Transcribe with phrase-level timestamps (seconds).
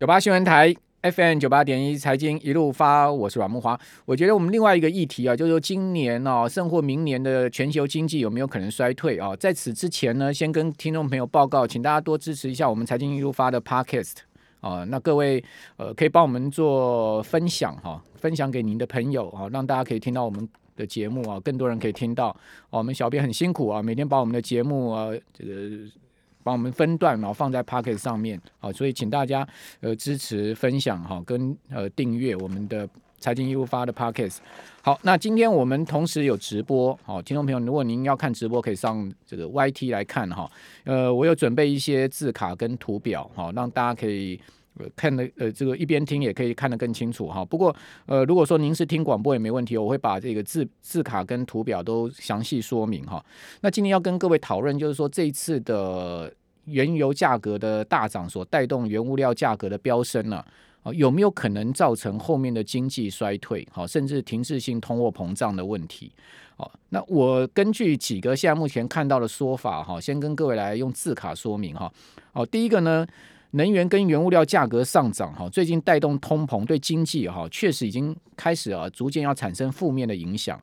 [0.00, 0.72] 九八新闻台
[1.02, 3.76] FM 九八点一财经一路发，我是阮慕华。
[4.04, 9.34] 我觉得我们另外一个议题啊，就是说今年啊，甚或明年的全球经济有没有可能衰退啊？
[9.34, 14.18] 在此之前呢，先跟听众朋友报告，请大家多支持一下我们财经一路发的 Podcast
[14.60, 14.84] 啊。
[14.84, 15.42] 那各位
[15.78, 22.28] 呃，可以帮我们做分享哈、分享给您的朋友啊，让大家可以听到我们的节目啊，更多人可以听到。
[22.70, 25.52] 啊、我们小编很辛苦啊，每天把我们的节目啊，这个。
[26.48, 29.46] 帮我们分段，然后放在 Podcast 上面，好，所以请大家
[29.82, 34.38] 呃支持分享哈，跟呃订阅我们的财经业务发的 Podcast。
[34.80, 40.50] 好，那今天我们同时有直播，好，听众朋友，如果您要看直播，可以上这个 YT 来看哈。
[40.84, 44.40] 呃，我有准备一些字卡跟图表，好，让大家可以。
[44.94, 47.44] 看的呃，这个一边听也可以看得更清楚哈。
[47.44, 47.74] 不过
[48.06, 53.20] 呃，如果说您是听广播也没问题，我会把这个字字卡跟图表都详细说明哈。
[53.60, 56.32] 那今天要跟各位讨论，就是说这一次的
[56.68, 60.44] 原油价格的大涨所带动原物料价格的飙升呢，
[60.82, 63.66] 啊，有没有可能造成后面的经济衰退？
[63.72, 66.12] 好，甚至停滞性通货膨胀的问题？
[66.56, 71.92] 好，那我根据几个现在目前看到的说法哈，先跟各位来用字卡说明哈。
[72.32, 73.06] 好，第一个呢。
[73.52, 80.60] 能源跟原物料价格上涨，哈，最近带动通膨，对经济哈确实已经开始啊，逐渐要产生负面的影响。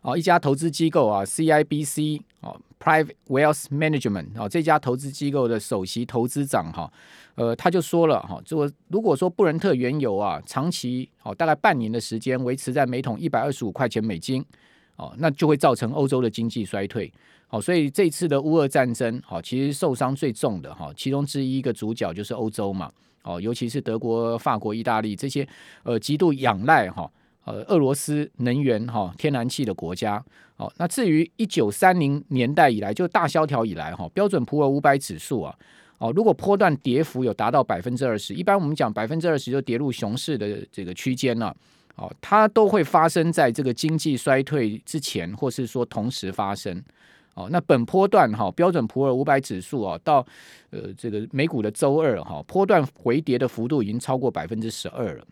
[0.00, 6.92] 啊，一家投资机构啊，CIBC 哦，Private Wealth Management 啊，这家投资机构的首席投资长哈，
[7.36, 14.44] 呃，他就说了哈，这个如果说布伦特原油啊，长期哦，大概半年的时间维持在每桶一百二十五块钱美金，
[14.96, 17.10] 哦，那就会造成欧洲的经济衰退。
[17.50, 22.90] 哦，所以这次的乌俄战争，哦，其实受伤最重的哈，其中之一一个主角就是欧洲嘛，
[23.22, 25.46] 哦，尤其是德国、法国、意大利这些
[25.84, 27.08] 呃极度仰赖哈
[27.44, 30.22] 呃俄罗斯能源哈天然气的国家。
[30.56, 35.52] 哦，那至于一九三零年代以来就大萧条以来哈，标准普尔五百指数啊，
[35.98, 41.52] 哦，如果波段跌幅有达到百分之二十，一般我们讲百分之二十就跌入熊市的这个区间了，
[41.96, 46.80] 哦，它都会发生在这个经济衰退之前，或是说同时发生。
[47.34, 50.24] 哦，那本波段哈标准普尔五百指数啊，到
[50.70, 55.26] 呃这个美股的周二哈，波段回跌的幅度已经超过百分之十二了。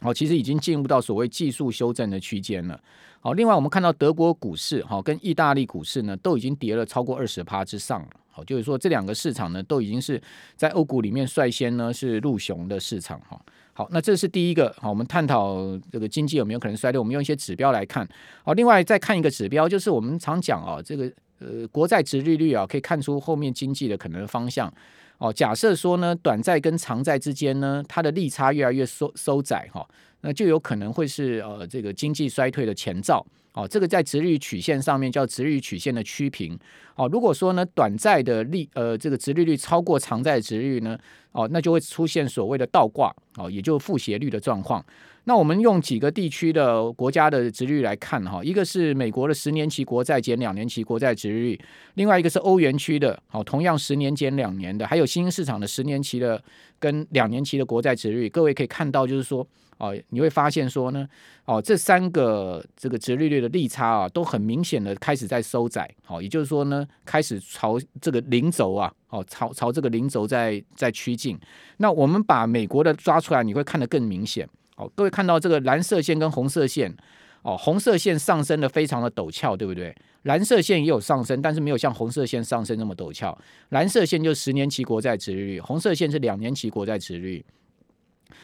[0.00, 2.80] 好，其实已经进入到所谓技术修正的区间了。
[3.20, 8.08] 好，另外我们看到德国股市哈跟意大利股市呢，都已经跌了超过二十趴之上了。
[8.30, 10.22] 好，就是说这两个市场呢，都已经是
[10.54, 13.40] 在欧股里面率先呢是入熊的市场哈。
[13.72, 14.72] 好，那这是第一个。
[14.78, 15.56] 好，我们探讨
[15.90, 16.98] 这个经济有没有可能衰退。
[16.98, 18.08] 我们用一些指标来看。
[18.44, 24.72] 好，另外再看一个指标，就是我们常讲啊，这个呃国债殖利率啊，可以看出后面经济的可能方向。
[25.18, 29.86] 哦，假设说呢，短债跟长债之间呢，它的利差越来越收收窄哈，
[30.20, 33.24] 那就有可能会是呃这个经济衰退的前兆。
[33.54, 36.56] 哦，这个在直率曲线上面叫直率曲线的曲平。
[36.94, 40.96] 哦，如果说呢，短债的利呃这个直利率超过长债的殖利率呢？
[41.32, 44.84] 哦，那就会出现所谓的倒挂哦，也就负斜率的状况。
[45.28, 51.60] 那我们用几个地区的国家的殖利率来看哈，一个是美国的十年期国债减两年期国债殖利率，
[51.96, 56.42] 另外一个是欧元区的，好，同样十年减两年的，还有新兴市场的十年期的
[56.78, 58.28] 跟两年期的国债殖利率。
[58.30, 59.46] 各位可以看到，就是说。
[59.76, 61.06] 哦，你会发现说呢，
[61.44, 65.88] 哦，这三个这个殖利率的利差啊，都很明显的开始在收窄。
[66.02, 71.38] 好，也就是说呢，开始朝这个零轴啊，哦，朝朝这个零轴在在趋近。
[71.76, 74.48] 那我们把美国的抓出来，你会看得更明显。
[74.78, 76.96] 哦，各位看到这个蓝色线跟红色线，
[77.42, 79.94] 哦，红色线上升的非常的陡峭，对不对？
[80.22, 83.36] 蓝色线也有上升，但是没有像红色线上升那么陡峭。
[83.70, 87.46] 蓝色线就是十年期国债殖利率，红色线是两年期国债殖利率。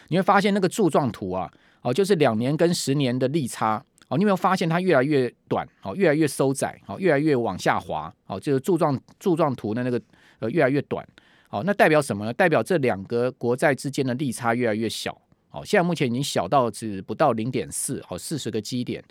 [0.08, 1.50] 你会发现那个柱状图啊，
[1.82, 10.00] 哦，就是两年跟十年的利差，哦，你有没有发现它越来越短，哦，越来越收窄，哦，越来越往下滑，哦，就是柱状柱状图的那个
[10.38, 11.06] 呃越来越短，
[11.50, 12.32] 哦，那代表什么呢？
[12.32, 15.20] 代表这两个国债之间的利差越来越小，
[15.54, 19.02] 哦，现在目前已经小到只不到零点四，哦，四十个基点，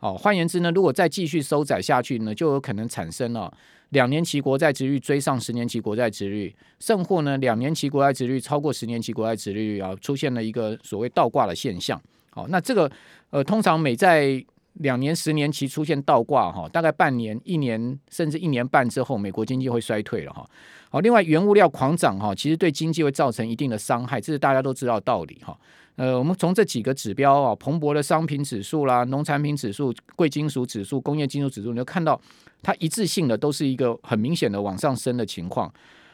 [0.00, 3.52] 哦，换言之呢，如果再继续收窄下去呢，就有可能产生了。
[3.90, 12.00] 两年期国债殖率追上十年期国债殖率，甚或呢，两年期国债殖率超过十年期国债殖率啊，出现了一个所谓倒挂的现象。
[12.30, 12.90] 好，那这个
[13.28, 14.42] 呃，通常每在
[14.80, 20.48] 两年、十年期出现倒挂哈，大概半年、一年甚至一年半之后，美国经济会衰退了哈。
[20.88, 25.54] 好，另外原物料狂涨哈，其实对经济会造成一定的伤害，这是大家都知道的道理哈。
[25.96, 32.18] 呃，我们从这几个指标啊，蓬勃的商品指数啦、农产品指数、贵金属指数、工业金属指数，你就看到
[32.62, 35.72] 它一致性的都是一个很明显的往上升的情况。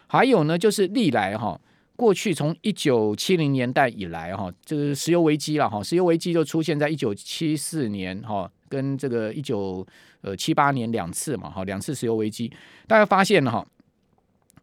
[0.09, 1.59] 还有呢，就是历来哈，
[1.95, 9.87] 过去从一九七零年代以来哈，这个石油危机了哈，石油危机就出现在一九七四年哈，跟这个一九
[10.23, 12.53] 呃七八年两次嘛哈，两次石油危机，
[12.87, 13.65] 大家发现了哈。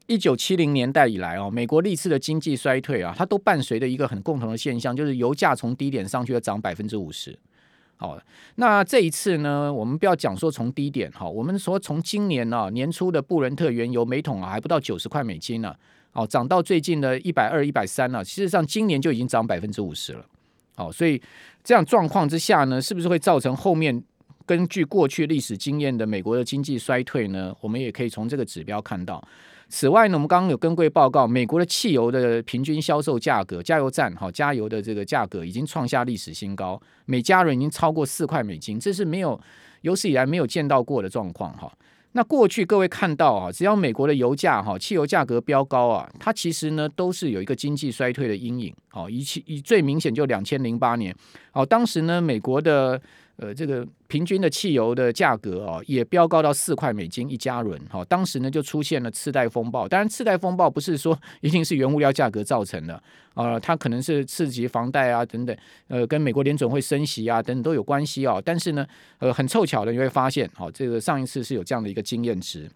[0.07, 7.38] 一九七零年代以来哦，美国历次的经济衰退啊，它都伴随着一个很共同的现象，就是油价从低点上去要涨百分之五十。
[7.98, 8.19] 好，
[8.56, 15.74] 那这一次呢，我们不要讲说从低点哈，我们说从今年呢年初的布伦特原油每桶啊还不到九十块美金呢，
[16.12, 18.24] 哦，涨到最近的一百二、一百三了。
[18.24, 20.25] 事实上，今年就已经涨百分之五十了。
[20.75, 21.19] 好，所以
[21.63, 24.04] 这样状况之下呢，是不是会造成后面
[24.46, 27.56] 根据过去历史经验的美国的经济衰退呢？
[27.62, 29.25] 我们也可以从这个指标看到。
[29.67, 39.39] 此外呢，我们刚刚有跟各位报告，美国的汽油的平均销售价格，加油站哈加油的这个价格已经创下历史新高，每加仑已经超过四块美金，这是没有
[39.81, 41.71] 有史以来没有见到过的状况哈。
[42.12, 48.73] 那过去各位看到啊，只要美国的油价哈汽油价格飙高啊，它其实呢都是有一个经济衰退的阴影。
[48.89, 51.13] 好，以其以最明显就两千零八年，
[51.51, 53.01] 好，当时呢美国的。
[53.38, 57.80] 呃，这个平均的汽油的价格啊，也飙高到四块美金一加仑。
[57.90, 59.88] 哈，当时呢就出现了次贷风暴。
[59.88, 63.02] 当然，次贷风暴不是说 一定是原物料价格造成的
[63.34, 65.56] 啊，它可能是刺激房贷啊等等，
[65.88, 68.42] 呃，跟美国联准会升息啊等等都有关系哦。
[68.44, 68.88] 但是呢，
[69.20, 72.70] 呃，很凑巧的你会发现，好，这个上一次是有这样的一个经验值。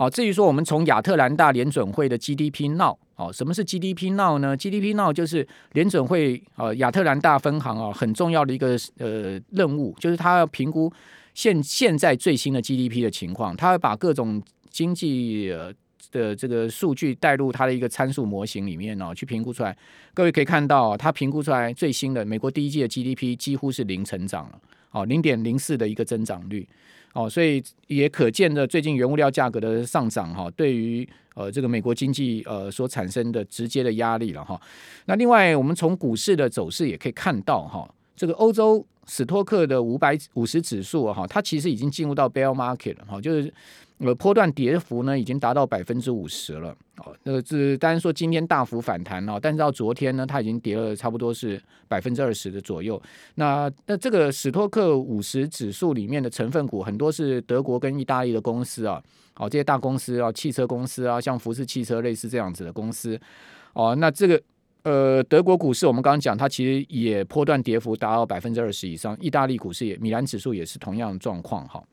[0.00, 10.90] 好，至于说我们从亚特兰大联准会的 GDP Now，哦，什么是 GDP Now 呢？GDP Now 就是联准会呃亚特兰大分行啊很重要的一个呃任务，就是它要评估
[11.34, 15.70] 现现在最新的 GDP 的情况，它会把各种经济呃
[16.10, 19.76] 的这个数据带入它的一个参数模型里面哦，去评估出来。
[20.14, 24.58] 各位可以看到，它评估出来最新的美国第一季的 GDP 几乎是零成长了，
[24.90, 26.68] 哦，零点零四的一个增长率。
[27.12, 34.60] 哦，所以也可见的最近原物料价格的上涨哈，对于呃这个美国经济呃所产生的直接的压力了哈。
[35.06, 43.52] 那另外我们从股市的走势也可以看到哈，这个欧洲斯托克的五百五十指数哈，它其实已经进入到 bear market 了哈，就是。
[44.00, 46.70] 呃，波段跌幅呢已经达到百分之五十了，
[47.04, 53.00] 哦，那个是当然说今天大幅反弹了，但是到昨天呢，它已经跌了差不多是百分之二十的左右。
[53.34, 59.02] 那那这个史托克五十指数里面的成分股很多是德国跟意大利的公司啊，
[59.36, 63.20] 哦，这些大公司啊，汽车公司啊，像福斯汽车类似这样子的公司，
[63.74, 64.42] 哦，那这个
[64.84, 71.84] 呃德国股市我们刚刚讲，它其实也波段跌幅达到百分之二十以上，意大利股市也米兰指数也是同样的状况哈。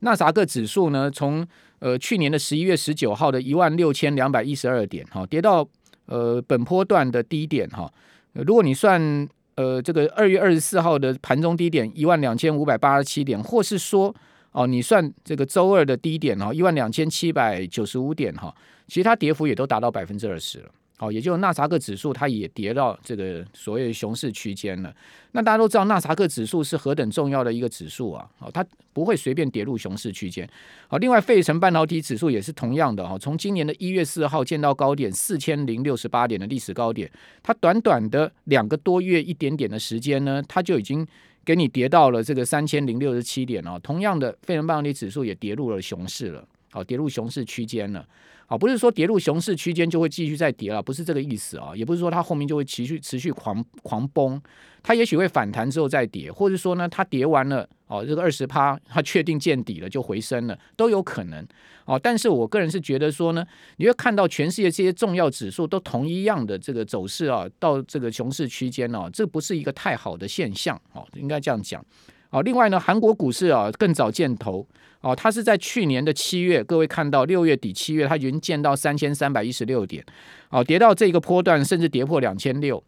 [0.00, 1.46] 纳萨克指数呢，从
[1.80, 5.66] 呃去年的十一月十九号的一万六千两百一十二点哈，跌到
[6.06, 7.92] 呃本波段的低点哈。
[8.32, 14.14] 如果你算呃这个二月二十四号的盘中低点一万两千五百八十七点，或是说
[14.52, 18.54] 哦你算这个周二的低点哈一万两千七百九十五点哈，
[18.86, 20.70] 其实它跌幅也都达到百分之二十了。
[21.00, 24.92] 好，也就是纳萨克指数，它也跌到这个所谓熊市区间了。
[25.30, 28.28] 那大家都知道，纳萨克指数是何等重要的一个指数啊！
[28.36, 30.48] 好，它不会随便跌入熊市区间。
[30.88, 37.08] 好，另外费城半导体指数也是同样的哈，从今年的一月四号见到高点四千零六十八点的历史高点，
[37.44, 41.06] 它短短的两个多月一点点的时间呢，它就已经
[41.44, 43.78] 给你跌到了这个三千零六十七点哦。
[43.80, 48.04] 同样的，费城半导体指数也跌入了熊市了，好，跌入熊市区间了。
[48.50, 54.40] 好，不是说跌入熊市区间就会继续再跌了，不是这个意思啊，也不是说它后面就会持续持续狂狂崩，
[54.82, 61.46] 它也许会反弹之后再跌，或者说呢，它跌完了哦，这个二十趴，它确定见底了就回升了，都有可能
[61.84, 62.00] 哦。
[62.02, 63.46] 但是我个人是觉得说呢，
[63.76, 71.84] 你会看到全世界这些重要指数都同一样的这个走势啊，到这个熊市区间哦，这不是一个太好的现象哦，应该这样讲。
[72.30, 74.66] 哦，另外呢，韩国股市啊更早见头
[75.00, 80.04] 哦，它是在去年的七月，各位看到六月底七月，它已经见到三千三百一十六点，
[80.50, 82.82] 哦，跌到这个波段，甚至跌破两千六。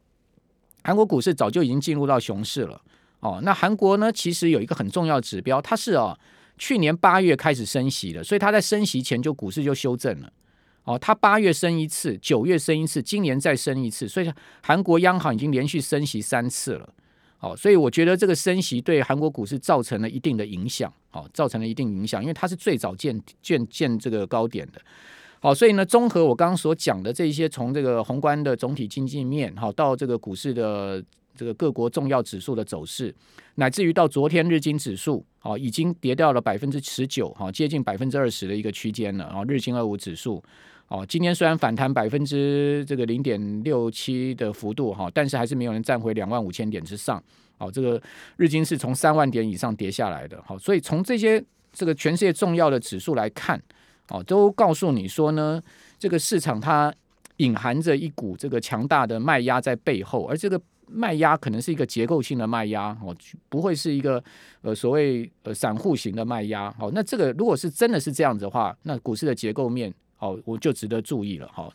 [0.82, 2.80] 韩国股市早就已经进入到熊市了
[3.20, 3.40] 哦。
[3.42, 6.18] 那韩国呢，其实有一个很重要指标，它是哦
[6.58, 10.30] 去年八月开始升息的，所以它在升息前就股市就修正了
[10.84, 10.98] 哦。
[10.98, 14.30] 它八月升一次，九月升一次，今年再升一次，所以
[14.62, 16.88] 韩国央行已经连续升息三次了。
[17.42, 24.80] 好，所以我觉得这个升息对韩国股市造成了一定的影响，好，造成了一定影响，因为它是最早见见见这个高点的。
[25.40, 31.02] 好，所以呢，综合我刚刚所讲的这些，从这个宏观的总体经济面，好，到这个股市的
[31.34, 33.14] 这个各国重要指数的走势，
[33.54, 40.42] 乃至于到昨天日经指数，好，已经跌掉了百分之十九，好，接近百分之二十的一个区间了，啊，日经二五指数。
[40.90, 47.22] 哦，今天虽然反弹百分之这个零点六七的幅度哈，但是还是没有人站回两万五千点之上。
[47.58, 48.02] 哦，这个
[48.36, 50.42] 日经是从三万点以上跌下来的。
[50.44, 51.42] 好，所以从这些
[51.72, 53.62] 这个全世界重要的指数来看，
[54.08, 55.62] 哦，都告诉你说呢，
[55.96, 56.92] 这个市场它
[57.36, 63.14] 隐含着一股这个强大的卖压在背后，而这个卖压可能是一个结构性的卖压哦，
[63.48, 64.20] 不会是一个
[64.62, 66.68] 呃所谓呃散户型的卖压。
[66.76, 69.94] 好，那这个如果是真的是这样子的话，那股市的结构面。
[70.20, 71.72] 好，我就值得注意了哈。